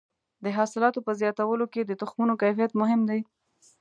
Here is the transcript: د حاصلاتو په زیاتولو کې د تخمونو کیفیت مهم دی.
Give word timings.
د 0.43 0.45
حاصلاتو 0.57 0.99
په 1.07 1.11
زیاتولو 1.19 1.65
کې 1.73 1.81
د 1.85 1.91
تخمونو 2.01 2.33
کیفیت 2.41 2.71
مهم 2.81 3.01
دی. 3.09 3.19